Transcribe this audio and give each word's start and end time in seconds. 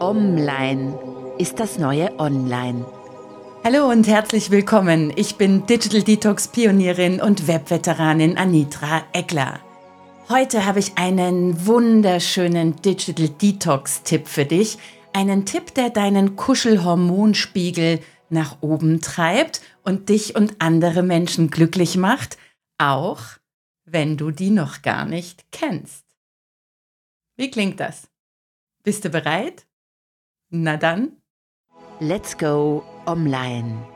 Online 0.00 0.98
ist 1.38 1.60
das 1.60 1.78
neue 1.78 2.18
Online. 2.18 2.86
Hallo 3.62 3.90
und 3.90 4.06
herzlich 4.06 4.50
willkommen. 4.50 5.12
Ich 5.14 5.36
bin 5.36 5.66
Digital 5.66 6.02
Detox 6.02 6.48
Pionierin 6.48 7.20
und 7.20 7.46
Webveteranin 7.46 8.38
Anitra 8.38 9.02
Eckler. 9.12 9.60
Heute 10.30 10.64
habe 10.64 10.78
ich 10.78 10.96
einen 10.96 11.66
wunderschönen 11.66 12.76
Digital 12.76 13.28
Detox 13.28 14.02
Tipp 14.02 14.26
für 14.26 14.46
dich. 14.46 14.78
Einen 15.12 15.44
Tipp, 15.44 15.74
der 15.74 15.90
deinen 15.90 16.34
Kuschelhormonspiegel 16.34 18.00
nach 18.30 18.62
oben 18.62 19.02
treibt 19.02 19.60
und 19.84 20.08
dich 20.08 20.34
und 20.34 20.62
andere 20.62 21.02
Menschen 21.02 21.50
glücklich 21.50 21.98
macht, 21.98 22.38
auch 22.78 23.20
wenn 23.84 24.16
du 24.16 24.30
die 24.30 24.50
noch 24.50 24.80
gar 24.80 25.04
nicht 25.04 25.52
kennst. 25.52 26.06
Wie 27.36 27.50
klingt 27.50 27.80
das? 27.80 28.08
Bist 28.82 29.04
du 29.04 29.10
bereit? 29.10 29.66
Na 30.52 30.76
dann. 30.76 31.12
Let's 32.00 32.36
go 32.36 32.82
online. 33.06 33.86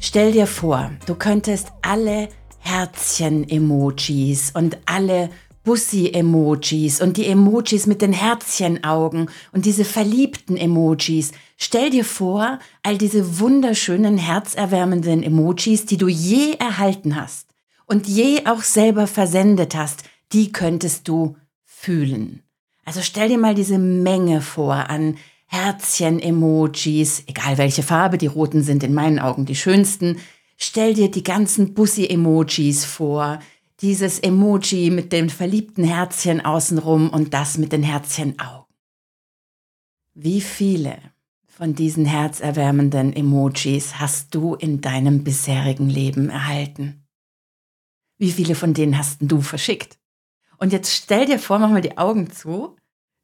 Stell 0.00 0.32
dir 0.32 0.46
vor, 0.46 0.90
du 1.04 1.14
könntest 1.14 1.72
alle 1.82 2.30
Herzchen-Emojis 2.60 4.52
und 4.54 4.78
alle 4.86 5.28
Bussi-Emojis 5.64 7.02
und 7.02 7.18
die 7.18 7.26
Emojis 7.26 7.86
mit 7.86 8.00
den 8.00 8.14
Herzchenaugen 8.14 9.28
und 9.52 9.66
diese 9.66 9.84
verliebten 9.84 10.56
Emojis. 10.56 11.32
Stell 11.58 11.90
dir 11.90 12.06
vor, 12.06 12.60
all 12.82 12.96
diese 12.96 13.40
wunderschönen, 13.40 14.16
herzerwärmenden 14.16 15.22
Emojis, 15.22 15.84
die 15.84 15.98
du 15.98 16.08
je 16.08 16.54
erhalten 16.54 17.14
hast 17.14 17.48
und 17.84 18.08
je 18.08 18.46
auch 18.46 18.62
selber 18.62 19.06
versendet 19.06 19.74
hast, 19.74 20.04
die 20.32 20.52
könntest 20.52 21.08
du 21.08 21.36
fühlen. 21.64 22.42
Also 22.84 23.02
stell 23.02 23.28
dir 23.28 23.38
mal 23.38 23.54
diese 23.54 23.78
Menge 23.78 24.40
vor 24.40 24.74
an 24.74 25.16
Herzchen-Emojis, 25.46 27.24
egal 27.26 27.58
welche 27.58 27.82
Farbe, 27.82 28.18
die 28.18 28.26
roten 28.26 28.62
sind 28.62 28.82
in 28.82 28.94
meinen 28.94 29.18
Augen 29.18 29.46
die 29.46 29.56
schönsten. 29.56 30.18
Stell 30.56 30.94
dir 30.94 31.10
die 31.10 31.22
ganzen 31.22 31.74
Bussi-Emojis 31.74 32.84
vor, 32.84 33.38
dieses 33.80 34.18
Emoji 34.18 34.90
mit 34.90 35.12
dem 35.12 35.30
verliebten 35.30 35.84
Herzchen 35.84 36.44
außenrum 36.44 37.10
und 37.10 37.32
das 37.32 37.58
mit 37.58 37.72
den 37.72 37.82
Herzchenaugen. 37.82 38.66
Wie 40.14 40.40
viele 40.40 40.98
von 41.46 41.74
diesen 41.74 42.04
herzerwärmenden 42.04 43.14
Emojis 43.14 44.00
hast 44.00 44.34
du 44.34 44.54
in 44.54 44.80
deinem 44.80 45.24
bisherigen 45.24 45.88
Leben 45.88 46.28
erhalten? 46.28 47.06
Wie 48.16 48.32
viele 48.32 48.54
von 48.56 48.74
denen 48.74 48.98
hast 48.98 49.18
du 49.20 49.40
verschickt? 49.40 49.97
Und 50.58 50.72
jetzt 50.72 50.92
stell 50.92 51.26
dir 51.26 51.38
vor, 51.38 51.58
mach 51.58 51.70
mal 51.70 51.80
die 51.80 51.98
Augen 51.98 52.30
zu. 52.30 52.76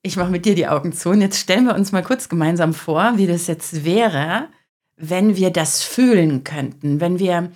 Ich 0.03 0.17
mache 0.17 0.31
mit 0.31 0.47
dir 0.47 0.55
die 0.55 0.69
Augen 0.69 0.93
zu. 0.93 1.11
Und 1.11 1.21
jetzt 1.21 1.39
stellen 1.39 1.67
wir 1.67 1.75
uns 1.75 1.93
mal 1.93 2.03
kurz 2.03 2.29
gemeinsam 2.29 2.75
vor, 2.75 3.15
wie 3.17 3.27
das 3.27 3.47
jetzt 3.47 3.85
wäre, 3.85 4.49
wenn 4.97 5.37
wir 5.37 5.51
das 5.51 5.83
fühlen 5.83 6.45
könnten, 6.45 7.01
wenn 7.01 7.19
wir 7.19 7.51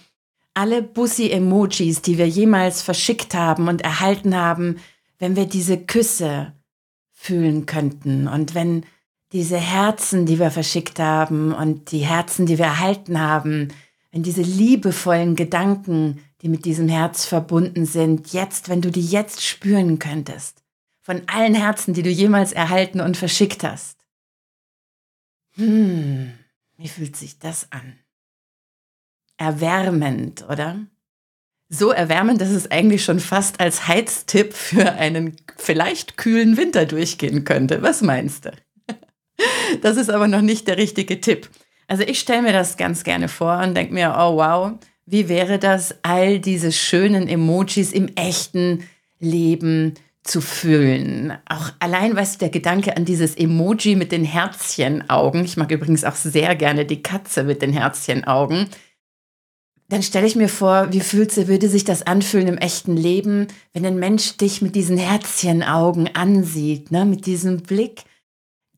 alle 0.54 0.82
Bussi-Emojis, 0.82 2.02
die 2.02 2.18
wir 2.18 2.28
jemals 2.28 2.82
verschickt 2.82 3.34
haben 3.34 3.68
und 3.68 3.82
erhalten 3.82 4.34
haben, 4.34 4.78
wenn 5.18 5.36
wir 5.36 5.46
diese 5.46 5.78
Küsse 5.78 6.52
fühlen 7.12 7.66
könnten 7.66 8.26
und 8.26 8.54
wenn 8.54 8.84
diese 9.32 9.58
Herzen, 9.58 10.26
die 10.26 10.38
wir 10.38 10.50
verschickt 10.50 10.98
haben 10.98 11.52
und 11.52 11.92
die 11.92 12.00
Herzen, 12.00 12.46
die 12.46 12.58
wir 12.58 12.64
erhalten 12.64 13.20
haben, 13.20 13.68
wenn 14.10 14.22
diese 14.22 14.42
liebevollen 14.42 15.36
Gedanken, 15.36 16.20
die 16.42 16.48
mit 16.48 16.64
diesem 16.64 16.88
Herz 16.88 17.24
verbunden 17.24 17.84
sind, 17.84 18.32
jetzt, 18.32 18.68
wenn 18.68 18.80
du 18.80 18.90
die 18.90 19.04
jetzt 19.04 19.44
spüren 19.44 19.98
könntest, 19.98 20.62
von 21.00 21.22
allen 21.26 21.54
Herzen, 21.54 21.94
die 21.94 22.02
du 22.02 22.10
jemals 22.10 22.52
erhalten 22.52 23.00
und 23.00 23.16
verschickt 23.16 23.64
hast. 23.64 23.98
Hm, 25.54 26.32
wie 26.76 26.88
fühlt 26.88 27.16
sich 27.16 27.38
das 27.38 27.72
an? 27.72 27.98
Erwärmend, 29.36 30.48
oder? 30.48 30.86
So 31.68 31.90
erwärmend, 31.90 32.40
dass 32.40 32.50
es 32.50 32.70
eigentlich 32.70 33.04
schon 33.04 33.20
fast 33.20 33.60
als 33.60 33.88
Heiztipp 33.88 34.54
für 34.54 34.92
einen 34.92 35.36
vielleicht 35.56 36.16
kühlen 36.16 36.56
Winter 36.56 36.86
durchgehen 36.86 37.44
könnte. 37.44 37.82
Was 37.82 38.02
meinst 38.02 38.46
du? 38.46 38.52
Das 39.82 39.96
ist 39.96 40.10
aber 40.10 40.26
noch 40.26 40.40
nicht 40.40 40.66
der 40.66 40.78
richtige 40.78 41.20
Tipp. 41.20 41.48
Also 41.86 42.02
ich 42.02 42.18
stelle 42.18 42.42
mir 42.42 42.52
das 42.52 42.76
ganz 42.76 43.04
gerne 43.04 43.28
vor 43.28 43.58
und 43.58 43.74
denke 43.74 43.94
mir, 43.94 44.14
oh 44.18 44.36
wow, 44.36 44.72
wie 45.10 45.28
wäre 45.28 45.58
das, 45.58 45.94
all 46.02 46.38
diese 46.38 46.72
schönen 46.72 47.28
Emojis 47.28 47.92
im 47.92 48.08
echten 48.14 48.84
Leben 49.18 49.94
zu 50.22 50.40
fühlen. 50.40 51.32
Auch 51.48 51.70
allein, 51.78 52.14
du, 52.14 52.38
der 52.38 52.50
Gedanke 52.50 52.96
an 52.96 53.06
dieses 53.06 53.34
Emoji 53.34 53.96
mit 53.96 54.12
den 54.12 54.24
Herzchenaugen. 54.24 55.44
Ich 55.44 55.56
mag 55.56 55.70
übrigens 55.70 56.04
auch 56.04 56.14
sehr 56.14 56.54
gerne 56.54 56.84
die 56.84 57.02
Katze 57.02 57.44
mit 57.44 57.62
den 57.62 57.72
Herzchenaugen. 57.72 58.66
Dann 59.88 60.02
stelle 60.02 60.26
ich 60.26 60.36
mir 60.36 60.50
vor, 60.50 60.92
wie 60.92 61.00
fühlt 61.00 61.32
sie, 61.32 61.48
würde 61.48 61.70
sich 61.70 61.84
das 61.84 62.06
anfühlen 62.06 62.46
im 62.46 62.58
echten 62.58 62.94
Leben, 62.94 63.46
wenn 63.72 63.86
ein 63.86 63.98
Mensch 63.98 64.36
dich 64.36 64.60
mit 64.60 64.74
diesen 64.74 64.98
Herzchenaugen 64.98 66.14
ansieht, 66.14 66.90
ne? 66.90 67.06
mit 67.06 67.24
diesem 67.24 67.62
Blick, 67.62 68.02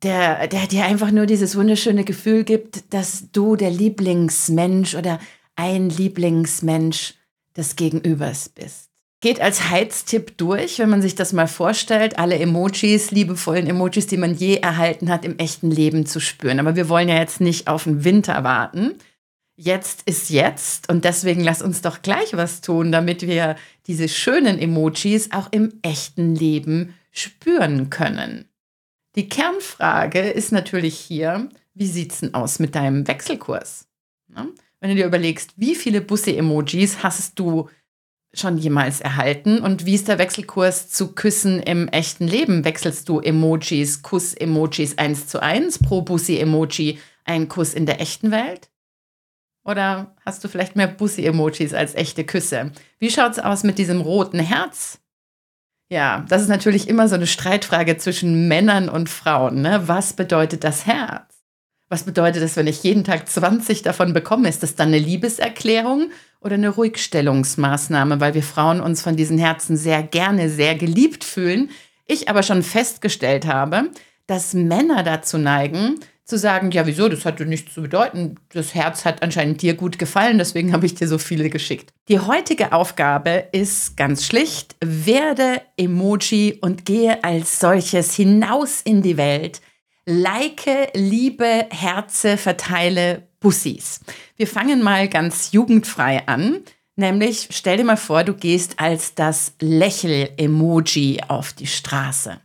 der, 0.04 0.46
der 0.46 0.68
dir 0.68 0.84
einfach 0.84 1.10
nur 1.10 1.26
dieses 1.26 1.56
wunderschöne 1.56 2.04
Gefühl 2.04 2.44
gibt, 2.44 2.94
dass 2.94 3.32
du 3.32 3.56
der 3.56 3.72
Lieblingsmensch 3.72 4.94
oder 4.94 5.18
ein 5.60 5.90
Lieblingsmensch 5.90 7.14
des 7.54 7.76
Gegenübers 7.76 8.48
bist. 8.48 8.88
Geht 9.20 9.42
als 9.42 9.68
Heiztipp 9.68 10.38
durch, 10.38 10.78
wenn 10.78 10.88
man 10.88 11.02
sich 11.02 11.14
das 11.14 11.34
mal 11.34 11.48
vorstellt, 11.48 12.18
alle 12.18 12.38
Emojis, 12.38 13.10
liebevollen 13.10 13.66
Emojis, 13.66 14.06
die 14.06 14.16
man 14.16 14.34
je 14.34 14.56
erhalten 14.56 15.10
hat, 15.10 15.26
im 15.26 15.38
echten 15.38 15.70
Leben 15.70 16.06
zu 16.06 16.18
spüren. 16.18 16.60
Aber 16.60 16.76
wir 16.76 16.88
wollen 16.88 17.10
ja 17.10 17.18
jetzt 17.18 17.42
nicht 17.42 17.68
auf 17.68 17.84
den 17.84 18.04
Winter 18.04 18.42
warten. 18.42 18.94
Jetzt 19.54 20.04
ist 20.06 20.30
jetzt 20.30 20.88
und 20.88 21.04
deswegen 21.04 21.42
lass 21.42 21.60
uns 21.60 21.82
doch 21.82 22.00
gleich 22.00 22.34
was 22.34 22.62
tun, 22.62 22.90
damit 22.90 23.20
wir 23.20 23.56
diese 23.86 24.08
schönen 24.08 24.58
Emojis 24.58 25.30
auch 25.32 25.48
im 25.50 25.74
echten 25.82 26.34
Leben 26.34 26.94
spüren 27.12 27.90
können. 27.90 28.48
Die 29.14 29.28
Kernfrage 29.28 30.20
ist 30.20 30.52
natürlich 30.52 30.98
hier, 30.98 31.50
wie 31.74 31.86
sieht's 31.86 32.20
denn 32.20 32.32
aus 32.32 32.58
mit 32.60 32.74
deinem 32.74 33.06
Wechselkurs? 33.06 33.86
Wenn 34.80 34.90
du 34.90 34.96
dir 34.96 35.06
überlegst, 35.06 35.52
wie 35.56 35.74
viele 35.74 36.00
Busse-Emojis 36.00 37.02
hast 37.02 37.38
du 37.38 37.68
schon 38.32 38.58
jemals 38.58 39.00
erhalten 39.00 39.60
und 39.60 39.86
wie 39.86 39.94
ist 39.94 40.08
der 40.08 40.18
Wechselkurs 40.18 40.88
zu 40.88 41.14
Küssen 41.14 41.60
im 41.60 41.88
echten 41.88 42.26
Leben? 42.26 42.64
Wechselst 42.64 43.08
du 43.08 43.20
Emojis, 43.20 44.02
Kuss-Emojis 44.02 44.98
eins 44.98 45.26
zu 45.26 45.42
eins 45.42 45.78
pro 45.78 46.02
Bussi-Emoji, 46.02 46.98
ein 47.24 47.48
Kuss 47.48 47.74
in 47.74 47.86
der 47.86 48.00
echten 48.00 48.30
Welt? 48.30 48.70
Oder 49.64 50.16
hast 50.24 50.42
du 50.42 50.48
vielleicht 50.48 50.76
mehr 50.76 50.88
Bussi-Emojis 50.88 51.74
als 51.74 51.94
echte 51.94 52.24
Küsse? 52.24 52.72
Wie 52.98 53.10
schaut 53.10 53.32
es 53.32 53.38
aus 53.38 53.64
mit 53.64 53.78
diesem 53.78 54.00
roten 54.00 54.38
Herz? 54.38 55.00
Ja, 55.92 56.24
das 56.28 56.42
ist 56.42 56.48
natürlich 56.48 56.88
immer 56.88 57.08
so 57.08 57.16
eine 57.16 57.26
Streitfrage 57.26 57.96
zwischen 57.96 58.48
Männern 58.48 58.88
und 58.88 59.08
Frauen. 59.08 59.60
Ne? 59.60 59.82
Was 59.86 60.12
bedeutet 60.12 60.62
das 60.64 60.86
Herz? 60.86 61.39
Was 61.92 62.04
bedeutet 62.04 62.40
das, 62.40 62.54
wenn 62.54 62.68
ich 62.68 62.84
jeden 62.84 63.02
Tag 63.02 63.28
20 63.28 63.82
davon 63.82 64.12
bekomme? 64.12 64.48
Ist 64.48 64.62
das 64.62 64.76
dann 64.76 64.88
eine 64.88 64.98
Liebeserklärung 65.00 66.12
oder 66.40 66.54
eine 66.54 66.68
Ruhigstellungsmaßnahme, 66.68 68.20
weil 68.20 68.34
wir 68.34 68.44
Frauen 68.44 68.80
uns 68.80 69.02
von 69.02 69.16
diesen 69.16 69.38
Herzen 69.38 69.76
sehr 69.76 70.04
gerne, 70.04 70.48
sehr 70.50 70.76
geliebt 70.76 71.24
fühlen? 71.24 71.68
Ich 72.06 72.28
aber 72.28 72.44
schon 72.44 72.62
festgestellt 72.62 73.44
habe, 73.44 73.90
dass 74.28 74.54
Männer 74.54 75.02
dazu 75.02 75.36
neigen, 75.36 75.96
zu 76.24 76.38
sagen, 76.38 76.70
ja, 76.70 76.86
wieso, 76.86 77.08
das 77.08 77.24
hatte 77.24 77.44
nichts 77.44 77.74
zu 77.74 77.82
bedeuten. 77.82 78.36
Das 78.50 78.72
Herz 78.72 79.04
hat 79.04 79.24
anscheinend 79.24 79.60
dir 79.60 79.74
gut 79.74 79.98
gefallen, 79.98 80.38
deswegen 80.38 80.72
habe 80.72 80.86
ich 80.86 80.94
dir 80.94 81.08
so 81.08 81.18
viele 81.18 81.50
geschickt. 81.50 81.92
Die 82.06 82.20
heutige 82.20 82.72
Aufgabe 82.72 83.48
ist 83.50 83.96
ganz 83.96 84.24
schlicht, 84.24 84.76
werde 84.80 85.60
Emoji 85.76 86.58
und 86.60 86.84
gehe 86.84 87.24
als 87.24 87.58
solches 87.58 88.14
hinaus 88.14 88.80
in 88.80 89.02
die 89.02 89.16
Welt 89.16 89.60
Like, 90.06 90.90
liebe, 90.94 91.66
Herze, 91.70 92.36
verteile 92.36 93.28
Bussis. 93.40 94.00
Wir 94.36 94.46
fangen 94.46 94.82
mal 94.82 95.08
ganz 95.08 95.52
jugendfrei 95.52 96.26
an. 96.26 96.62
Nämlich, 96.96 97.48
stell 97.50 97.78
dir 97.78 97.84
mal 97.84 97.96
vor, 97.96 98.24
du 98.24 98.34
gehst 98.34 98.78
als 98.78 99.14
das 99.14 99.54
Lächel-Emoji 99.60 101.22
auf 101.28 101.52
die 101.52 101.66
Straße. 101.66 102.40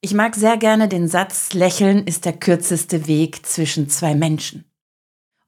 Ich 0.00 0.14
mag 0.14 0.34
sehr 0.34 0.56
gerne 0.56 0.88
den 0.88 1.08
Satz, 1.08 1.52
Lächeln 1.52 2.04
ist 2.04 2.24
der 2.24 2.32
kürzeste 2.32 3.06
Weg 3.06 3.46
zwischen 3.46 3.88
zwei 3.88 4.14
Menschen. 4.14 4.64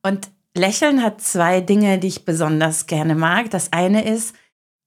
Und 0.03 0.31
Lächeln 0.57 1.03
hat 1.03 1.21
zwei 1.21 1.61
Dinge, 1.61 1.99
die 1.99 2.09
ich 2.09 2.25
besonders 2.25 2.87
gerne 2.87 3.15
mag. 3.17 3.51
Das 3.51 3.73
eine 3.73 4.05
ist, 4.05 4.35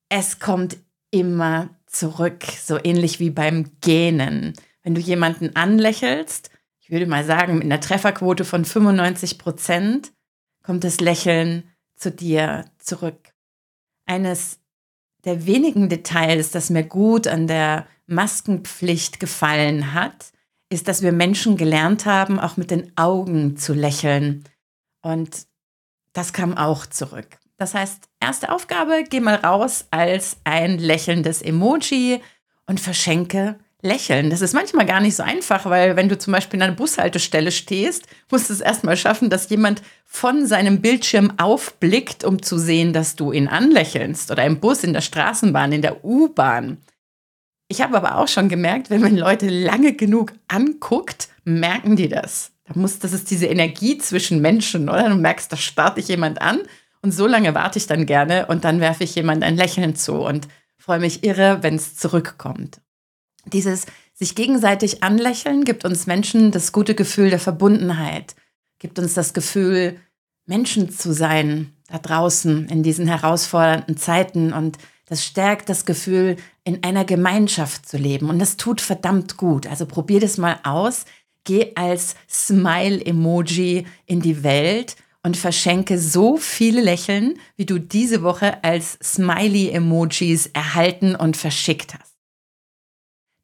es 0.10 0.40
kommt 0.40 0.78
immer 1.12 1.70
zurück, 1.86 2.44
so 2.62 2.80
ähnlich 2.82 3.20
wie 3.20 3.30
beim 3.30 3.72
Gähnen. 3.82 4.54
Wenn 4.88 4.96
du 4.96 5.02
jemanden 5.02 5.54
anlächelst, 5.54 6.50
ich 6.80 6.92
würde 6.92 7.08
mal 7.08 7.26
sagen, 7.26 7.56
mit 7.56 7.66
einer 7.66 7.82
Trefferquote 7.82 8.46
von 8.46 8.64
95 8.64 9.38
Prozent 9.38 10.14
kommt 10.64 10.86
das 10.86 11.02
Lächeln 11.02 11.70
zu 11.98 12.10
dir 12.10 12.64
zurück. 12.80 13.34
Eines 14.06 14.62
der 15.26 15.46
wenigen 15.46 15.90
Details, 15.90 16.52
das 16.52 16.70
mir 16.70 16.86
gut 16.86 17.28
an 17.28 17.48
der 17.48 17.86
Maskenpflicht 18.06 19.20
gefallen 19.20 19.94
hat, 19.94 20.32
ist, 20.70 20.88
dass 20.88 21.02
wir 21.02 21.12
Menschen 21.12 21.58
gelernt 21.58 22.06
haben, 22.06 22.40
auch 22.40 22.56
mit 22.56 22.72
den 22.72 22.94
Augen 22.98 23.58
zu 23.58 23.74
lächeln. 23.74 24.46
Und 25.02 25.48
das 26.14 26.32
kam 26.32 26.56
auch 26.56 26.86
zurück. 26.86 27.40
Das 27.58 27.74
heißt, 27.74 28.08
erste 28.22 28.54
Aufgabe, 28.54 29.04
geh 29.10 29.20
mal 29.20 29.36
raus 29.36 29.88
als 29.92 30.38
ein 30.46 30.80
lächelndes 30.80 31.42
Emoji 31.42 32.22
und 32.68 32.80
verschenke 32.80 33.60
Lächeln. 33.82 34.32
Das 34.32 34.42
ist 34.42 34.54
manchmal 34.54 34.88
gar 34.88 35.02
nicht 35.02 35.16
so 35.16 35.24
einfach, 35.24 35.66
weil 35.66 35.96
wenn 35.96 36.10
du 36.10 36.18
zum 36.18 36.34
Beispiel 36.34 36.60
an 36.62 36.70
einer 36.70 36.76
Bushaltestelle 36.76 37.52
stehst, 37.52 38.08
musst 38.32 38.50
du 38.50 38.54
es 38.54 38.62
erstmal 38.62 38.98
schaffen, 38.98 39.30
dass 39.30 39.50
jemand 39.50 39.84
von 40.06 40.48
seinem 40.48 40.82
Bildschirm 40.82 41.34
aufblickt, 41.38 42.24
um 42.24 42.42
zu 42.42 42.58
sehen, 42.58 42.92
dass 42.92 43.16
du 43.16 43.32
ihn 43.32 43.48
anlächelst. 43.48 44.32
Oder 44.32 44.46
im 44.46 44.60
Bus, 44.60 44.84
in 44.84 44.94
der 44.94 45.02
Straßenbahn, 45.02 45.72
in 45.74 45.84
der 45.84 46.04
U-Bahn. 46.04 46.78
Ich 47.68 47.82
habe 47.82 47.98
aber 47.98 48.18
auch 48.18 48.28
schon 48.28 48.50
gemerkt, 48.50 48.90
wenn 48.90 49.02
man 49.02 49.16
Leute 49.16 49.48
lange 49.50 49.94
genug 49.94 50.34
anguckt, 50.48 51.30
merken 51.44 51.96
die 51.96 52.10
das. 52.10 52.52
Da 52.64 52.80
muss, 52.80 53.00
das 53.00 53.14
ist 53.14 53.30
diese 53.30 53.46
Energie 53.46 53.98
zwischen 53.98 54.42
Menschen, 54.42 54.90
oder? 54.90 55.10
Du 55.10 55.16
merkst, 55.16 55.52
da 55.52 55.58
starrt 55.58 55.98
dich 55.98 56.08
jemand 56.08 56.42
an 56.42 56.62
und 57.02 57.12
so 57.12 57.28
lange 57.28 57.54
warte 57.54 57.78
ich 57.78 57.88
dann 57.88 58.06
gerne 58.06 58.48
und 58.48 58.64
dann 58.64 58.80
werfe 58.80 59.04
ich 59.04 59.16
jemand 59.16 59.44
ein 59.44 59.56
Lächeln 59.56 59.96
zu 59.96 60.16
und 60.16 60.48
freue 60.78 61.00
mich 61.00 61.24
irre, 61.24 61.60
wenn 61.62 61.76
es 61.76 61.96
zurückkommt. 61.96 62.82
Dieses 63.54 63.86
sich 64.14 64.36
gegenseitig 64.36 65.04
anlächeln 65.04 65.64
gibt 65.64 65.86
uns 65.86 66.08
Menschen 66.08 66.52
das 66.52 66.72
gute 66.72 66.96
Gefühl 66.96 67.30
der 67.30 67.40
Verbundenheit, 67.40 68.36
gibt 68.80 69.00
uns 69.00 69.14
das 69.14 69.34
Gefühl, 69.34 70.00
Menschen 70.46 70.90
zu 70.90 71.14
sein 71.14 71.74
da 71.88 72.00
draußen 72.00 72.68
in 72.70 72.84
diesen 72.84 73.08
herausfordernden 73.08 73.98
Zeiten 73.98 74.54
und 74.54 74.78
das 75.06 75.24
stärkt 75.24 75.70
das 75.70 75.86
Gefühl, 75.86 76.36
in 76.66 76.84
einer 76.84 77.06
Gemeinschaft 77.06 77.88
zu 77.88 77.98
leben 77.98 78.30
und 78.30 78.40
das 78.40 78.58
tut 78.58 78.82
verdammt 78.82 79.38
gut. 79.38 79.68
Also 79.68 79.86
probier 79.86 80.20
das 80.20 80.38
mal 80.38 80.60
aus, 80.64 81.06
geh 81.46 81.72
als 81.76 82.16
Smile-Emoji 82.30 83.86
in 84.06 84.22
die 84.22 84.44
Welt 84.44 84.98
und 85.24 85.38
verschenke 85.38 85.98
so 85.98 86.38
viele 86.38 86.82
Lächeln, 86.82 87.40
wie 87.56 87.66
du 87.66 87.80
diese 87.80 88.22
Woche 88.22 88.64
als 88.64 88.98
Smiley-Emojis 89.02 90.48
erhalten 90.48 91.16
und 91.16 91.38
verschickt 91.38 91.94
hast. 91.94 92.17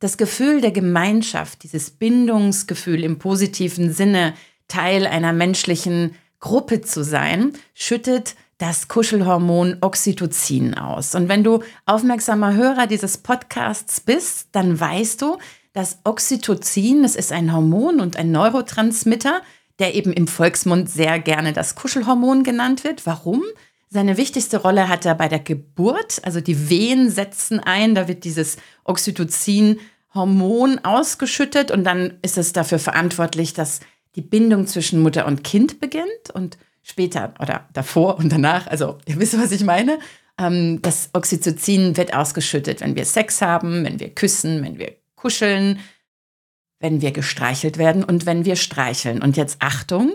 Das 0.04 0.18
Gefühl 0.18 0.60
der 0.60 0.74
Gemeinschaft, 0.74 1.64
dieses 1.64 1.90
Bindungsgefühl 1.90 3.06
im 3.06 3.20
positiven 3.20 3.94
Sinne, 3.94 4.34
Teil 4.68 5.08
einer 5.08 5.32
menschlichen 5.32 6.16
Gruppe 6.42 6.82
zu 6.82 7.06
sein, 7.06 7.54
schüttet 7.74 8.36
das 8.58 8.90
Kuschelhormon 8.90 9.78
Oxytocin 9.80 10.74
aus. 10.74 11.16
Und 11.16 11.30
wenn 11.30 11.46
du 11.46 11.64
aufmerksamer 11.86 12.54
Hörer 12.54 12.86
dieses 12.86 13.18
Podcasts 13.18 14.02
bist, 14.02 14.50
dann 14.52 14.78
weißt 14.78 15.22
du, 15.22 15.38
dass 15.72 16.00
Oxytocin, 16.04 17.04
das 17.04 17.16
ist 17.16 17.32
ein 17.32 17.54
Hormon 17.54 18.02
und 18.02 18.18
ein 18.18 18.30
Neurotransmitter, 18.30 19.42
der 19.80 19.96
eben 19.96 20.12
im 20.12 20.28
Volksmund 20.28 20.90
sehr 20.90 21.18
gerne 21.20 21.54
das 21.54 21.76
Kuschelhormon 21.76 22.44
genannt 22.44 22.84
wird. 22.84 23.06
Warum? 23.06 23.42
Seine 23.94 24.18
wichtigste 24.18 24.58
Rolle 24.58 24.90
hat 24.90 25.06
er 25.06 25.14
bei 25.14 25.28
der 25.28 25.38
Geburt, 25.38 26.20
also 26.24 26.42
die 26.42 26.68
Wehen 26.68 27.12
setzen 27.12 27.60
ein, 27.60 27.94
da 27.94 28.08
wird 28.08 28.24
dieses 28.24 28.58
Oxytocin 28.86 29.80
Hormon 30.16 30.80
ausgeschüttet 30.80 31.70
und 31.70 31.84
dann 31.84 32.18
ist 32.24 32.40
es 32.40 32.54
dafür 32.54 32.80
verantwortlich, 32.80 33.54
dass 33.54 33.82
die 34.16 34.24
Bindung 34.24 34.66
zwischen 34.66 35.00
Mutter 35.04 35.28
und 35.28 35.44
Kind 35.44 35.80
beginnt 35.80 36.32
und 36.34 36.58
später 36.82 37.36
oder 37.40 37.70
davor 37.72 38.18
und 38.18 38.32
danach, 38.32 38.66
also 38.66 38.98
ihr 39.06 39.20
wisst, 39.20 39.38
was 39.38 39.52
ich 39.52 39.64
meine. 39.64 40.00
Ähm, 40.40 40.82
das 40.82 41.12
Oxytocin 41.14 41.96
wird 41.96 42.16
ausgeschüttet, 42.16 42.82
wenn 42.82 42.96
wir 42.96 43.06
Sex 43.06 43.44
haben, 43.44 43.86
wenn 43.86 44.00
wir 44.00 44.10
küssen, 44.10 44.64
wenn 44.64 44.80
wir 44.80 44.96
kuscheln, 45.16 45.78
wenn 46.80 47.02
wir 47.02 47.12
gestreichelt 47.12 47.78
werden 47.78 48.04
und 48.04 48.26
wenn 48.26 48.44
wir 48.44 48.56
streicheln. 48.56 49.22
Und 49.22 49.38
jetzt 49.38 49.58
Achtung, 49.60 50.14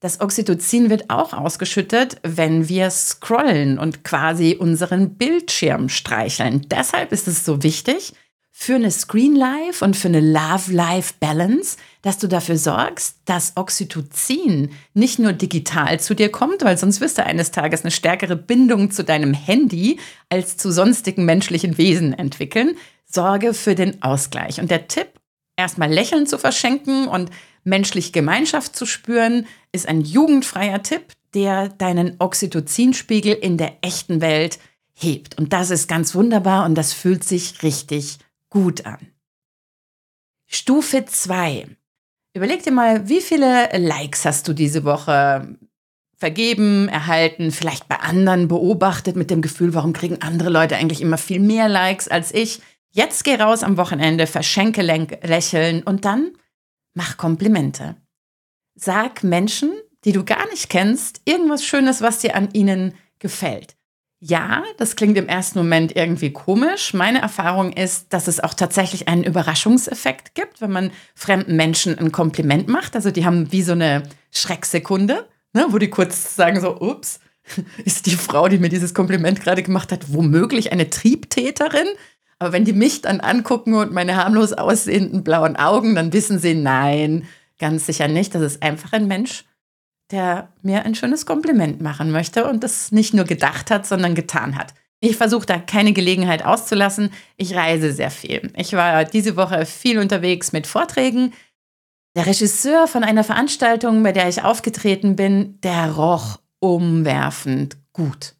das 0.00 0.20
Oxytocin 0.20 0.88
wird 0.88 1.10
auch 1.10 1.34
ausgeschüttet, 1.34 2.16
wenn 2.22 2.68
wir 2.68 2.90
scrollen 2.90 3.78
und 3.78 4.02
quasi 4.02 4.56
unseren 4.58 5.14
Bildschirm 5.16 5.90
streicheln. 5.90 6.66
Deshalb 6.70 7.12
ist 7.12 7.28
es 7.28 7.44
so 7.44 7.62
wichtig, 7.62 8.14
für 8.62 8.74
eine 8.74 8.90
Screen 8.90 9.36
Life 9.36 9.82
und 9.82 9.96
für 9.96 10.08
eine 10.08 10.20
Love-Life-Balance, 10.20 11.78
dass 12.02 12.18
du 12.18 12.26
dafür 12.26 12.58
sorgst, 12.58 13.16
dass 13.24 13.56
Oxytocin 13.56 14.70
nicht 14.92 15.18
nur 15.18 15.32
digital 15.32 15.98
zu 15.98 16.14
dir 16.14 16.30
kommt, 16.30 16.62
weil 16.62 16.76
sonst 16.76 17.00
wirst 17.00 17.16
du 17.16 17.24
eines 17.24 17.52
Tages 17.52 17.82
eine 17.82 17.90
stärkere 17.90 18.36
Bindung 18.36 18.90
zu 18.90 19.02
deinem 19.02 19.32
Handy 19.32 19.98
als 20.28 20.58
zu 20.58 20.70
sonstigen 20.72 21.24
menschlichen 21.24 21.78
Wesen 21.78 22.12
entwickeln. 22.12 22.76
Sorge 23.06 23.54
für 23.54 23.74
den 23.74 24.02
Ausgleich. 24.02 24.60
Und 24.60 24.70
der 24.70 24.88
Tipp, 24.88 25.08
erstmal 25.56 25.90
Lächeln 25.90 26.26
zu 26.26 26.36
verschenken 26.36 27.08
und 27.08 27.30
menschlich 27.64 28.12
Gemeinschaft 28.12 28.76
zu 28.76 28.84
spüren, 28.86 29.46
ist 29.72 29.88
ein 29.88 30.00
jugendfreier 30.00 30.82
Tipp, 30.82 31.12
der 31.34 31.68
deinen 31.68 32.16
Oxytocinspiegel 32.18 33.34
in 33.34 33.56
der 33.56 33.78
echten 33.82 34.20
Welt 34.20 34.58
hebt. 34.94 35.38
Und 35.38 35.52
das 35.52 35.70
ist 35.70 35.88
ganz 35.88 36.14
wunderbar 36.14 36.64
und 36.64 36.74
das 36.74 36.92
fühlt 36.92 37.24
sich 37.24 37.62
richtig 37.62 38.18
gut 38.48 38.84
an. 38.84 38.98
Stufe 40.46 41.04
2. 41.04 41.68
Überleg 42.34 42.62
dir 42.62 42.72
mal, 42.72 43.08
wie 43.08 43.20
viele 43.20 43.68
Likes 43.78 44.24
hast 44.24 44.46
du 44.48 44.52
diese 44.52 44.84
Woche 44.84 45.56
vergeben, 46.16 46.88
erhalten, 46.88 47.50
vielleicht 47.50 47.88
bei 47.88 47.96
anderen 47.96 48.46
beobachtet 48.46 49.16
mit 49.16 49.30
dem 49.30 49.42
Gefühl, 49.42 49.74
warum 49.74 49.92
kriegen 49.92 50.20
andere 50.20 50.50
Leute 50.50 50.76
eigentlich 50.76 51.00
immer 51.00 51.18
viel 51.18 51.40
mehr 51.40 51.68
Likes 51.68 52.08
als 52.08 52.32
ich? 52.34 52.60
Jetzt 52.90 53.24
geh 53.24 53.36
raus 53.36 53.62
am 53.62 53.76
Wochenende, 53.76 54.26
verschenke 54.26 54.82
Lächeln 54.82 55.82
und 55.82 56.04
dann 56.04 56.32
mach 56.94 57.16
Komplimente. 57.16 57.96
Sag 58.74 59.22
Menschen, 59.24 59.72
die 60.04 60.12
du 60.12 60.24
gar 60.24 60.48
nicht 60.48 60.70
kennst, 60.70 61.20
irgendwas 61.24 61.64
Schönes, 61.64 62.00
was 62.00 62.18
dir 62.18 62.34
an 62.34 62.48
ihnen 62.52 62.94
gefällt. 63.18 63.76
Ja, 64.22 64.64
das 64.76 64.96
klingt 64.96 65.16
im 65.16 65.28
ersten 65.28 65.58
Moment 65.58 65.96
irgendwie 65.96 66.30
komisch. 66.30 66.92
Meine 66.92 67.22
Erfahrung 67.22 67.72
ist, 67.72 68.12
dass 68.12 68.28
es 68.28 68.38
auch 68.40 68.52
tatsächlich 68.52 69.08
einen 69.08 69.24
Überraschungseffekt 69.24 70.34
gibt, 70.34 70.60
wenn 70.60 70.70
man 70.70 70.90
fremden 71.14 71.56
Menschen 71.56 71.98
ein 71.98 72.12
Kompliment 72.12 72.68
macht. 72.68 72.94
Also 72.94 73.10
die 73.10 73.24
haben 73.24 73.50
wie 73.50 73.62
so 73.62 73.72
eine 73.72 74.02
Schrecksekunde, 74.30 75.26
ne, 75.54 75.66
wo 75.70 75.78
die 75.78 75.88
kurz 75.88 76.36
sagen 76.36 76.60
so, 76.60 76.78
ups, 76.78 77.20
ist 77.86 78.04
die 78.04 78.16
Frau, 78.16 78.48
die 78.48 78.58
mir 78.58 78.68
dieses 78.68 78.92
Kompliment 78.92 79.40
gerade 79.40 79.62
gemacht 79.62 79.90
hat, 79.90 80.12
womöglich 80.12 80.70
eine 80.70 80.90
Triebtäterin? 80.90 81.88
Aber 82.38 82.52
wenn 82.52 82.66
die 82.66 82.74
mich 82.74 83.00
dann 83.00 83.20
angucken 83.20 83.72
und 83.74 83.92
meine 83.92 84.16
harmlos 84.16 84.52
aussehenden 84.52 85.24
blauen 85.24 85.56
Augen, 85.56 85.94
dann 85.94 86.12
wissen 86.12 86.38
sie, 86.38 86.54
nein, 86.54 87.26
ganz 87.60 87.86
sicher 87.86 88.08
nicht. 88.08 88.34
Das 88.34 88.42
ist 88.42 88.62
einfach 88.62 88.92
ein 88.92 89.06
Mensch, 89.06 89.44
der 90.10 90.52
mir 90.62 90.84
ein 90.84 90.96
schönes 90.96 91.24
Kompliment 91.24 91.80
machen 91.80 92.10
möchte 92.10 92.48
und 92.48 92.64
das 92.64 92.90
nicht 92.90 93.14
nur 93.14 93.24
gedacht 93.24 93.70
hat, 93.70 93.86
sondern 93.86 94.16
getan 94.16 94.56
hat. 94.56 94.74
Ich 95.00 95.16
versuche 95.16 95.46
da 95.46 95.58
keine 95.58 95.92
Gelegenheit 95.92 96.44
auszulassen. 96.44 97.10
Ich 97.36 97.54
reise 97.54 97.92
sehr 97.92 98.10
viel. 98.10 98.52
Ich 98.56 98.72
war 98.74 99.04
diese 99.04 99.36
Woche 99.36 99.64
viel 99.64 99.98
unterwegs 99.98 100.52
mit 100.52 100.66
Vorträgen. 100.66 101.32
Der 102.16 102.26
Regisseur 102.26 102.86
von 102.88 103.04
einer 103.04 103.24
Veranstaltung, 103.24 104.02
bei 104.02 104.12
der 104.12 104.28
ich 104.28 104.42
aufgetreten 104.42 105.16
bin, 105.16 105.58
der 105.62 105.92
roch 105.92 106.40
umwerfend 106.58 107.78
gut. 107.92 108.34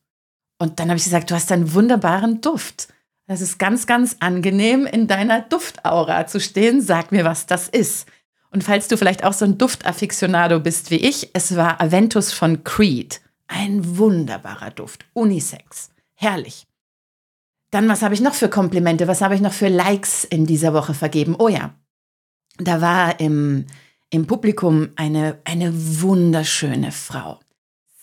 Und 0.59 0.79
dann 0.79 0.89
habe 0.89 0.99
ich 0.99 1.05
gesagt, 1.05 1.31
du 1.31 1.35
hast 1.35 1.50
einen 1.53 1.73
wunderbaren 1.73 2.43
Duft. 2.43 2.89
Das 3.27 3.41
ist 3.41 3.59
ganz, 3.59 3.87
ganz 3.87 4.17
angenehm, 4.21 4.87
in 4.87 5.07
deiner 5.07 5.41
Duftaura 5.41 6.27
zu 6.27 6.41
stehen. 6.41 6.83
Sag 6.83 7.12
mir, 7.12 7.25
was 7.25 7.47
das 7.47 7.69
ist. 7.69 8.07
Und 8.50 8.64
falls 8.64 8.88
du 8.88 8.97
vielleicht 8.97 9.25
auch 9.25 9.33
so 9.33 9.45
ein 9.45 9.59
Duftaficionado 9.59 10.61
bist 10.61 10.90
wie 10.90 10.97
ich, 10.97 11.30
es 11.33 11.54
war 11.57 11.80
Aventus 11.80 12.33
von 12.33 12.64
Creed. 12.64 13.21
Ein 13.47 13.99
wunderbarer 13.99 14.71
Duft. 14.71 15.07
Unisex. 15.12 15.90
Herrlich. 16.14 16.66
Dann, 17.71 17.88
was 17.88 18.02
habe 18.02 18.14
ich 18.14 18.21
noch 18.21 18.35
für 18.35 18.49
Komplimente? 18.49 19.07
Was 19.07 19.23
habe 19.23 19.35
ich 19.35 19.40
noch 19.40 19.52
für 19.52 19.69
Likes 19.69 20.25
in 20.25 20.47
dieser 20.47 20.75
Woche 20.75 20.95
vergeben? 20.95 21.37
Oh 21.38 21.49
ja, 21.49 21.73
da 22.59 22.80
war 22.80 23.21
im, 23.21 23.66
im 24.11 24.26
Publikum 24.26 24.90
eine, 24.97 25.38
eine 25.45 25.73
wunderschöne 25.73 26.90
Frau. 26.90 27.38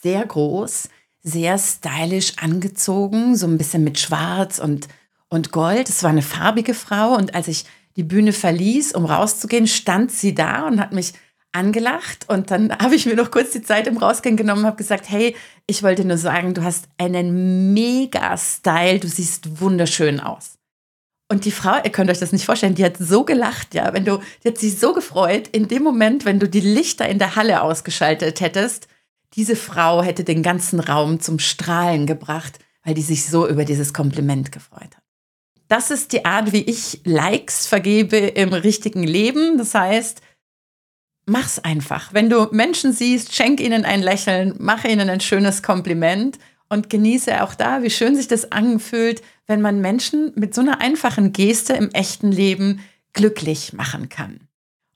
Sehr 0.01 0.25
groß, 0.25 0.89
sehr 1.21 1.57
stylisch 1.57 2.37
angezogen, 2.37 3.35
so 3.35 3.45
ein 3.45 3.57
bisschen 3.57 3.83
mit 3.83 3.99
Schwarz 3.99 4.59
und, 4.59 4.87
und 5.27 5.51
Gold. 5.51 5.89
Es 5.89 6.01
war 6.03 6.11
eine 6.11 6.21
farbige 6.21 6.73
Frau 6.73 7.15
und 7.15 7.35
als 7.35 7.49
ich 7.49 7.65
die 7.97 8.03
Bühne 8.03 8.31
verließ, 8.31 8.93
um 8.93 9.05
rauszugehen, 9.05 9.67
stand 9.67 10.11
sie 10.11 10.33
da 10.33 10.67
und 10.67 10.79
hat 10.79 10.93
mich 10.93 11.13
angelacht 11.51 12.29
und 12.29 12.51
dann 12.51 12.71
habe 12.79 12.95
ich 12.95 13.05
mir 13.05 13.15
noch 13.15 13.31
kurz 13.31 13.51
die 13.51 13.61
Zeit 13.61 13.87
im 13.87 13.97
Rausgehen 13.97 14.37
genommen 14.37 14.61
und 14.61 14.67
habe 14.67 14.77
gesagt, 14.77 15.09
hey, 15.09 15.35
ich 15.65 15.83
wollte 15.83 16.05
nur 16.05 16.17
sagen, 16.17 16.53
du 16.53 16.63
hast 16.63 16.87
einen 16.97 17.73
mega 17.73 18.37
Style, 18.37 18.99
du 18.99 19.07
siehst 19.07 19.59
wunderschön 19.59 20.19
aus. 20.19 20.53
Und 21.29 21.43
die 21.43 21.51
Frau, 21.51 21.75
ihr 21.83 21.91
könnt 21.91 22.09
euch 22.09 22.19
das 22.19 22.31
nicht 22.31 22.45
vorstellen, 22.45 22.75
die 22.75 22.85
hat 22.85 22.95
so 22.97 23.25
gelacht, 23.25 23.73
ja, 23.73 23.93
wenn 23.93 24.05
du, 24.05 24.19
die 24.43 24.49
hat 24.49 24.57
sich 24.57 24.79
so 24.79 24.93
gefreut, 24.93 25.49
in 25.49 25.67
dem 25.67 25.83
Moment, 25.83 26.23
wenn 26.23 26.39
du 26.39 26.47
die 26.47 26.61
Lichter 26.61 27.09
in 27.09 27.19
der 27.19 27.35
Halle 27.35 27.63
ausgeschaltet 27.63 28.39
hättest, 28.39 28.87
diese 29.33 29.57
Frau 29.57 30.01
hätte 30.03 30.23
den 30.23 30.41
ganzen 30.41 30.79
Raum 30.79 31.19
zum 31.19 31.39
Strahlen 31.39 32.05
gebracht, 32.05 32.59
weil 32.85 32.93
die 32.93 33.01
sich 33.01 33.25
so 33.25 33.45
über 33.45 33.65
dieses 33.65 33.93
Kompliment 33.93 34.53
gefreut 34.53 34.95
hat. 34.95 35.06
Das 35.67 35.91
ist 35.91 36.13
die 36.13 36.25
Art, 36.25 36.53
wie 36.53 36.62
ich 36.62 37.01
Likes 37.03 37.67
vergebe 37.67 38.17
im 38.17 38.53
richtigen 38.53 39.03
Leben. 39.03 39.57
Das 39.57 39.74
heißt, 39.74 40.21
mach's 41.25 41.59
einfach. 41.59 42.13
Wenn 42.13 42.29
du 42.29 42.47
Menschen 42.51 42.93
siehst, 42.93 43.36
schenk 43.36 43.59
ihnen 43.59 43.86
ein 43.86 44.01
Lächeln, 44.01 44.55
mach 44.59 44.86
ihnen 44.86 45.09
ein 45.09 45.19
schönes 45.19 45.62
Kompliment 45.62 46.39
und 46.69 46.89
genieße 46.89 47.43
auch 47.43 47.53
da, 47.53 47.83
wie 47.83 47.89
schön 47.89 48.15
sich 48.15 48.27
das 48.27 48.51
anfühlt, 48.51 49.21
wenn 49.45 49.62
man 49.62 49.81
Menschen 49.81 50.31
mit 50.36 50.53
so 50.53 50.62
einer 50.62 50.81
einfachen 50.81 51.33
Geste 51.33 51.74
im 51.74 51.91
echten 51.91 52.31
Leben 52.31 52.81
glücklich 53.13 53.74
machen 53.74 54.09
kann. 54.09 54.41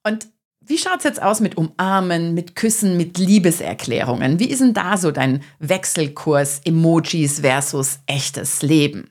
Und 0.04 0.28
wie 0.62 0.78
schaut's 0.78 1.04
jetzt 1.04 1.22
aus 1.22 1.40
mit 1.40 1.58
Umarmen, 1.58 2.34
mit 2.34 2.56
Küssen, 2.56 2.96
mit 2.96 3.18
Liebeserklärungen? 3.18 4.40
Wie 4.40 4.50
ist 4.50 4.62
denn 4.62 4.74
da 4.74 4.96
so 4.96 5.12
dein 5.12 5.44
Wechselkurs 5.60 6.62
Emojis 6.64 7.40
versus 7.42 8.00
echtes 8.06 8.62
Leben? 8.62 9.11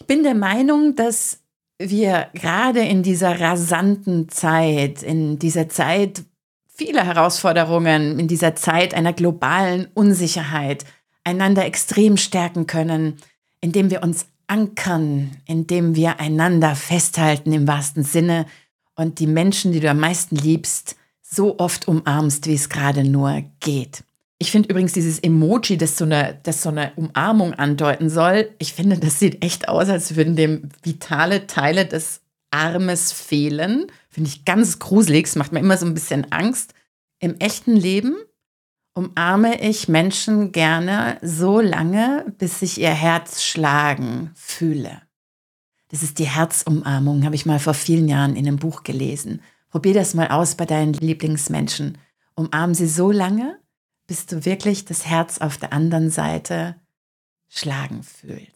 Ich 0.00 0.06
bin 0.06 0.22
der 0.22 0.34
Meinung, 0.34 0.94
dass 0.94 1.40
wir 1.78 2.28
gerade 2.32 2.80
in 2.80 3.02
dieser 3.02 3.40
rasanten 3.40 4.28
Zeit, 4.28 5.02
in 5.02 5.38
dieser 5.38 5.68
Zeit 5.68 6.22
vieler 6.68 7.04
Herausforderungen, 7.04 8.18
in 8.18 8.28
dieser 8.28 8.54
Zeit 8.54 8.94
einer 8.94 9.12
globalen 9.12 9.88
Unsicherheit 9.94 10.84
einander 11.24 11.64
extrem 11.64 12.16
stärken 12.16 12.66
können, 12.66 13.16
indem 13.60 13.90
wir 13.90 14.02
uns 14.02 14.26
ankern, 14.46 15.36
indem 15.46 15.96
wir 15.96 16.20
einander 16.20 16.76
festhalten 16.76 17.52
im 17.52 17.66
wahrsten 17.66 18.04
Sinne 18.04 18.46
und 18.94 19.18
die 19.18 19.26
Menschen, 19.26 19.72
die 19.72 19.80
du 19.80 19.90
am 19.90 19.98
meisten 19.98 20.36
liebst, 20.36 20.96
so 21.22 21.58
oft 21.58 21.88
umarmst, 21.88 22.46
wie 22.46 22.54
es 22.54 22.68
gerade 22.68 23.04
nur 23.04 23.42
geht. 23.60 24.04
Ich 24.38 24.50
finde 24.50 24.68
übrigens 24.68 24.92
dieses 24.92 25.18
Emoji, 25.18 25.78
das 25.78 25.96
so, 25.96 26.04
eine, 26.04 26.38
das 26.42 26.62
so 26.62 26.68
eine 26.68 26.92
Umarmung 26.96 27.54
andeuten 27.54 28.10
soll, 28.10 28.50
ich 28.58 28.74
finde, 28.74 28.98
das 28.98 29.18
sieht 29.18 29.42
echt 29.42 29.68
aus, 29.68 29.88
als 29.88 30.14
würden 30.16 30.36
dem 30.36 30.68
vitale 30.82 31.46
Teile 31.46 31.86
des 31.86 32.20
Armes 32.50 33.12
fehlen. 33.12 33.86
Finde 34.10 34.28
ich 34.28 34.44
ganz 34.44 34.78
gruselig, 34.78 35.26
es 35.26 35.36
macht 35.36 35.52
mir 35.52 35.60
immer 35.60 35.78
so 35.78 35.86
ein 35.86 35.94
bisschen 35.94 36.30
Angst. 36.32 36.74
Im 37.18 37.36
echten 37.38 37.76
Leben 37.76 38.14
umarme 38.94 39.60
ich 39.60 39.88
Menschen 39.88 40.52
gerne 40.52 41.18
so 41.22 41.60
lange, 41.60 42.24
bis 42.38 42.62
ich 42.62 42.80
ihr 42.80 42.90
Herz 42.90 43.42
schlagen 43.42 44.30
fühle. 44.34 45.02
Das 45.88 46.02
ist 46.02 46.18
die 46.18 46.28
Herzumarmung, 46.28 47.24
habe 47.24 47.34
ich 47.34 47.46
mal 47.46 47.58
vor 47.58 47.74
vielen 47.74 48.08
Jahren 48.08 48.36
in 48.36 48.46
einem 48.46 48.56
Buch 48.56 48.82
gelesen. 48.82 49.40
Probier 49.70 49.94
das 49.94 50.14
mal 50.14 50.28
aus 50.28 50.56
bei 50.56 50.66
deinen 50.66 50.94
Lieblingsmenschen. 50.94 51.98
Umarm 52.34 52.74
sie 52.74 52.88
so 52.88 53.10
lange, 53.10 53.58
bis 54.06 54.26
du 54.26 54.44
wirklich 54.44 54.84
das 54.84 55.06
Herz 55.06 55.38
auf 55.38 55.58
der 55.58 55.72
anderen 55.72 56.10
Seite 56.10 56.76
schlagen 57.48 58.02
fühlst. 58.02 58.52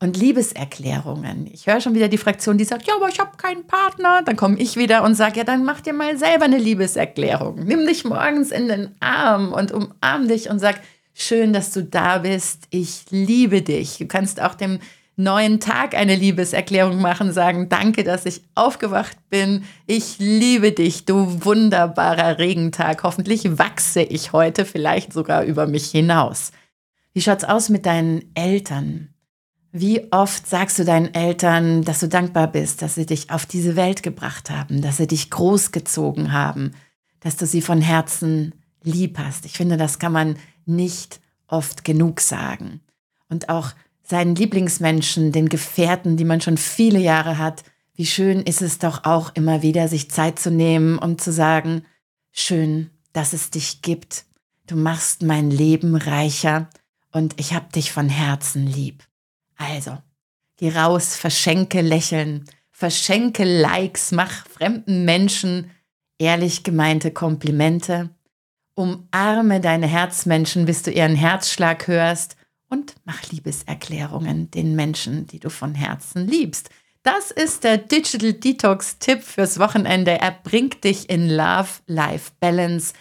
Und 0.00 0.16
Liebeserklärungen. 0.16 1.46
Ich 1.46 1.66
höre 1.66 1.80
schon 1.80 1.94
wieder 1.94 2.08
die 2.08 2.18
Fraktion, 2.18 2.58
die 2.58 2.64
sagt, 2.64 2.86
ja, 2.86 2.96
aber 2.96 3.08
ich 3.08 3.20
habe 3.20 3.36
keinen 3.36 3.66
Partner. 3.66 4.22
Dann 4.22 4.36
komme 4.36 4.58
ich 4.58 4.76
wieder 4.76 5.02
und 5.02 5.14
sage, 5.14 5.38
ja, 5.38 5.44
dann 5.44 5.64
mach 5.64 5.80
dir 5.80 5.94
mal 5.94 6.18
selber 6.18 6.44
eine 6.44 6.58
Liebeserklärung. 6.58 7.64
Nimm 7.64 7.86
dich 7.86 8.04
morgens 8.04 8.50
in 8.50 8.68
den 8.68 8.94
Arm 9.00 9.52
und 9.52 9.72
umarm 9.72 10.28
dich 10.28 10.50
und 10.50 10.58
sag, 10.58 10.80
schön, 11.14 11.52
dass 11.52 11.70
du 11.70 11.82
da 11.84 12.18
bist. 12.18 12.64
Ich 12.70 13.06
liebe 13.10 13.62
dich. 13.62 13.98
Du 13.98 14.06
kannst 14.06 14.42
auch 14.42 14.54
dem 14.54 14.80
neuen 15.16 15.60
Tag 15.60 15.94
eine 15.94 16.16
Liebeserklärung 16.16 17.00
machen, 17.00 17.32
sagen, 17.32 17.68
danke, 17.68 18.04
dass 18.04 18.26
ich 18.26 18.42
aufgewacht 18.54 19.16
bin. 19.30 19.64
Ich 19.86 20.18
liebe 20.18 20.72
dich, 20.72 21.04
du 21.04 21.44
wunderbarer 21.44 22.38
Regentag. 22.38 23.02
Hoffentlich 23.02 23.58
wachse 23.58 24.02
ich 24.02 24.32
heute 24.32 24.64
vielleicht 24.64 25.12
sogar 25.12 25.44
über 25.44 25.66
mich 25.66 25.90
hinaus. 25.90 26.52
Wie 27.12 27.20
schaut's 27.20 27.44
aus 27.44 27.68
mit 27.68 27.86
deinen 27.86 28.24
Eltern? 28.34 29.14
Wie 29.70 30.12
oft 30.12 30.46
sagst 30.46 30.78
du 30.78 30.84
deinen 30.84 31.14
Eltern, 31.14 31.82
dass 31.82 32.00
du 32.00 32.08
dankbar 32.08 32.46
bist, 32.46 32.82
dass 32.82 32.94
sie 32.94 33.06
dich 33.06 33.30
auf 33.30 33.46
diese 33.46 33.76
Welt 33.76 34.02
gebracht 34.02 34.50
haben, 34.50 34.82
dass 34.82 34.98
sie 34.98 35.06
dich 35.06 35.30
großgezogen 35.30 36.32
haben, 36.32 36.72
dass 37.20 37.36
du 37.36 37.46
sie 37.46 37.60
von 37.60 37.80
Herzen 37.80 38.54
lieb 38.82 39.18
hast? 39.18 39.46
Ich 39.46 39.52
finde, 39.52 39.76
das 39.76 39.98
kann 39.98 40.12
man 40.12 40.36
nicht 40.64 41.20
oft 41.46 41.84
genug 41.84 42.20
sagen. 42.20 42.80
Und 43.28 43.48
auch 43.48 43.72
seinen 44.04 44.34
Lieblingsmenschen, 44.34 45.32
den 45.32 45.48
Gefährten, 45.48 46.16
die 46.16 46.24
man 46.24 46.40
schon 46.40 46.58
viele 46.58 47.00
Jahre 47.00 47.38
hat, 47.38 47.64
wie 47.94 48.06
schön 48.06 48.42
ist 48.42 48.62
es 48.62 48.78
doch 48.78 49.04
auch 49.04 49.34
immer 49.34 49.62
wieder, 49.62 49.88
sich 49.88 50.10
Zeit 50.10 50.38
zu 50.38 50.50
nehmen, 50.50 50.98
um 50.98 51.16
zu 51.18 51.32
sagen, 51.32 51.84
schön, 52.32 52.90
dass 53.12 53.32
es 53.32 53.50
dich 53.50 53.82
gibt. 53.82 54.26
Du 54.66 54.76
machst 54.76 55.22
mein 55.22 55.50
Leben 55.50 55.94
reicher 55.94 56.68
und 57.12 57.38
ich 57.40 57.54
hab 57.54 57.72
dich 57.72 57.92
von 57.92 58.08
Herzen 58.08 58.66
lieb. 58.66 59.04
Also, 59.56 59.96
geh 60.56 60.70
raus, 60.70 61.16
verschenke 61.16 61.80
Lächeln, 61.80 62.44
verschenke 62.72 63.44
Likes, 63.44 64.12
mach 64.12 64.46
fremden 64.46 65.04
Menschen 65.04 65.70
ehrlich 66.18 66.64
gemeinte 66.64 67.10
Komplimente, 67.10 68.10
umarme 68.74 69.60
deine 69.60 69.86
Herzmenschen, 69.86 70.66
bis 70.66 70.82
du 70.82 70.90
ihren 70.90 71.14
Herzschlag 71.14 71.86
hörst 71.86 72.36
und 72.74 72.96
mach 73.04 73.30
Liebeserklärungen 73.30 74.50
den 74.50 74.74
Menschen, 74.74 75.28
die 75.28 75.38
du 75.38 75.48
von 75.48 75.76
Herzen 75.76 76.26
liebst. 76.26 76.70
Das 77.04 77.30
ist 77.30 77.62
der 77.62 77.78
Digital 77.78 78.32
Detox 78.32 78.98
Tipp 78.98 79.22
fürs 79.22 79.60
Wochenende. 79.60 80.18
Er 80.20 80.32
bringt 80.32 80.82
dich 80.82 81.08
in 81.08 81.30
Love, 81.30 81.68
Life 81.86 82.32
Balance. 82.40 82.92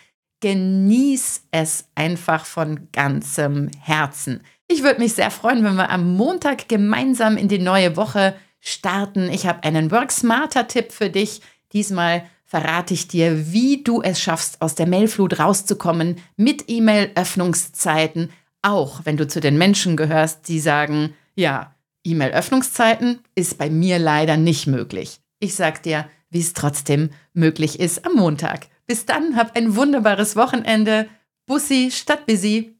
Genieß 0.41 1.47
es 1.51 1.85
einfach 1.95 2.45
von 2.45 2.89
ganzem 2.91 3.71
Herzen. 3.79 4.41
Ich 4.67 4.83
würde 4.83 4.99
mich 4.99 5.13
sehr 5.13 5.31
freuen, 5.31 5.63
wenn 5.63 5.75
wir 5.75 5.89
am 5.89 6.15
Montag 6.15 6.69
gemeinsam 6.69 7.35
in 7.35 7.47
die 7.47 7.59
neue 7.59 7.95
Woche 7.95 8.35
starten. 8.59 9.29
Ich 9.29 9.47
habe 9.47 9.63
einen 9.63 9.89
Work 9.89 10.11
Smarter 10.11 10.67
Tipp 10.67 10.91
für 10.91 11.09
dich. 11.09 11.41
Diesmal 11.71 12.25
verrate 12.45 12.93
ich 12.93 13.07
dir, 13.07 13.51
wie 13.51 13.83
du 13.83 14.03
es 14.03 14.19
schaffst, 14.19 14.61
aus 14.61 14.75
der 14.75 14.85
Mailflut 14.85 15.39
rauszukommen 15.39 16.17
mit 16.35 16.65
E-Mail-Öffnungszeiten, 16.67 18.29
auch 18.63 19.01
wenn 19.03 19.17
du 19.17 19.27
zu 19.27 19.39
den 19.39 19.57
Menschen 19.57 19.95
gehörst, 19.95 20.47
die 20.47 20.59
sagen, 20.59 21.13
ja, 21.35 21.75
E-Mail-Öffnungszeiten 22.03 23.19
ist 23.35 23.57
bei 23.57 23.69
mir 23.69 23.99
leider 23.99 24.37
nicht 24.37 24.67
möglich. 24.67 25.19
Ich 25.39 25.55
sag 25.55 25.83
dir, 25.83 26.07
wie 26.29 26.39
es 26.39 26.53
trotzdem 26.53 27.11
möglich 27.33 27.79
ist 27.79 28.05
am 28.05 28.15
Montag. 28.15 28.67
Bis 28.87 29.05
dann, 29.05 29.37
hab 29.37 29.55
ein 29.55 29.75
wunderbares 29.75 30.35
Wochenende. 30.35 31.07
Bussi 31.45 31.91
statt 31.91 32.25
busy. 32.25 32.75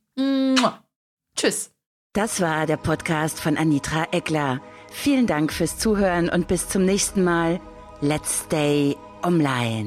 Tschüss. 1.35 1.71
Das 2.13 2.41
war 2.41 2.65
der 2.65 2.77
Podcast 2.77 3.39
von 3.39 3.57
Anitra 3.57 4.07
Eckler. 4.11 4.61
Vielen 4.91 5.25
Dank 5.25 5.51
fürs 5.51 5.79
Zuhören 5.79 6.29
und 6.29 6.47
bis 6.47 6.69
zum 6.69 6.85
nächsten 6.85 7.23
Mal. 7.23 7.59
Let's 8.01 8.43
stay 8.45 8.95
online. 9.23 9.85